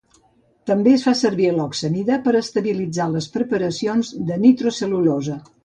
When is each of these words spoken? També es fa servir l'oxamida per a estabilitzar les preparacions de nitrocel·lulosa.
També 0.69 0.93
es 0.99 1.03
fa 1.07 1.13
servir 1.19 1.51
l'oxamida 1.57 2.17
per 2.25 2.33
a 2.33 2.41
estabilitzar 2.41 3.09
les 3.19 3.29
preparacions 3.39 4.13
de 4.33 4.43
nitrocel·lulosa. 4.49 5.41